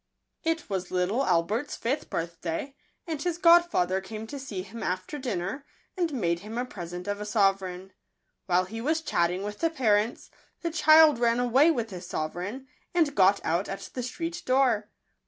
[0.43, 5.63] *T was little Albert's fifth birthday; and his godfather came to see him after dinner,
[5.95, 7.93] and made him a pre sent of a sovereign.
[8.47, 13.13] While he was chatting with the parents, the child ran away with his sovereign, and
[13.13, 14.89] got out at the street door.